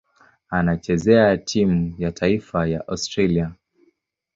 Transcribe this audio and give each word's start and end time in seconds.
Anachezea 0.49 1.37
timu 1.37 1.95
ya 1.97 2.11
taifa 2.11 2.67
ya 2.67 2.87
Australia. 2.87 3.51